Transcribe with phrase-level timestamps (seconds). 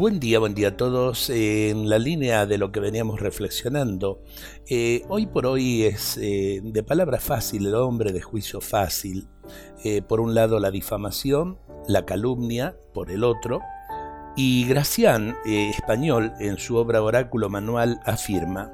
[0.00, 1.28] Buen día, buen día a todos.
[1.28, 4.22] en la línea de lo que veníamos reflexionando,
[4.66, 9.28] eh, hoy por hoy es eh, de palabra fácil el hombre, de juicio fácil.
[9.84, 13.60] Eh, por un lado la difamación, la calumnia, por el otro.
[14.36, 18.72] Y Gracián, español, en su obra Oráculo Manual, afirma,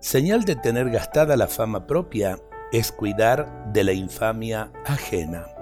[0.00, 2.38] señal de tener gastada la fama propia
[2.72, 5.55] es cuidar de la infamia ajena.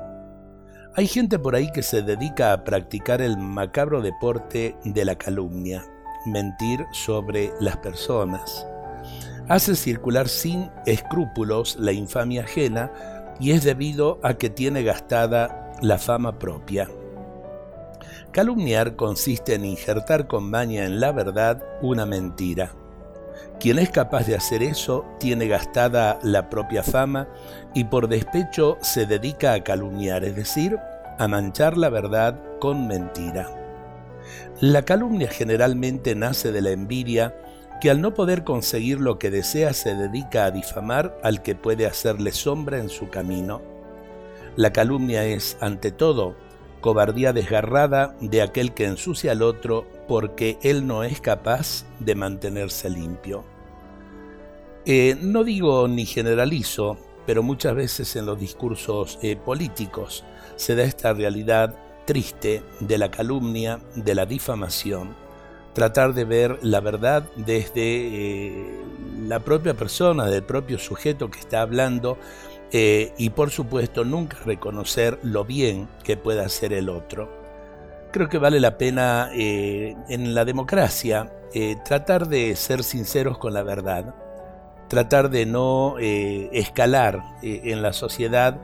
[0.96, 5.84] Hay gente por ahí que se dedica a practicar el macabro deporte de la calumnia,
[6.24, 8.64] mentir sobre las personas.
[9.48, 12.92] Hace circular sin escrúpulos la infamia ajena
[13.40, 16.88] y es debido a que tiene gastada la fama propia.
[18.30, 22.70] Calumniar consiste en injertar con maña en la verdad una mentira.
[23.60, 27.28] Quien es capaz de hacer eso tiene gastada la propia fama
[27.74, 30.78] y por despecho se dedica a calumniar, es decir,
[31.18, 33.48] a manchar la verdad con mentira.
[34.60, 37.36] La calumnia generalmente nace de la envidia
[37.80, 41.86] que al no poder conseguir lo que desea se dedica a difamar al que puede
[41.86, 43.60] hacerle sombra en su camino.
[44.56, 46.36] La calumnia es, ante todo,
[46.84, 52.90] cobardía desgarrada de aquel que ensucia al otro porque él no es capaz de mantenerse
[52.90, 53.42] limpio.
[54.84, 60.24] Eh, no digo ni generalizo, pero muchas veces en los discursos eh, políticos
[60.56, 65.16] se da esta realidad triste de la calumnia, de la difamación,
[65.72, 68.84] tratar de ver la verdad desde eh,
[69.26, 72.18] la propia persona, del propio sujeto que está hablando,
[72.76, 77.30] eh, y por supuesto nunca reconocer lo bien que puede hacer el otro.
[78.10, 83.54] Creo que vale la pena eh, en la democracia eh, tratar de ser sinceros con
[83.54, 84.16] la verdad,
[84.88, 88.58] tratar de no escalar en la sociedad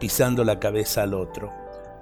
[0.00, 1.52] pisando la cabeza al otro.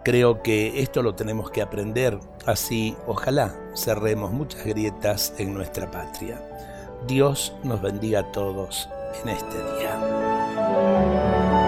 [0.04, 6.42] Creo que esto lo tenemos que aprender, así ojalá cerremos muchas grietas en nuestra patria.
[7.06, 8.88] Dios nos bendiga a todos
[9.22, 10.41] en este día.
[10.56, 11.61] うん。